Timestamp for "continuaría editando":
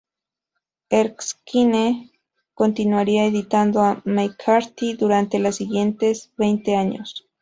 2.55-3.81